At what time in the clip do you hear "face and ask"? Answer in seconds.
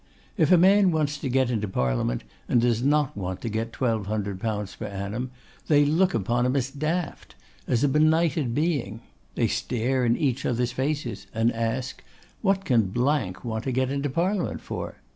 10.71-12.03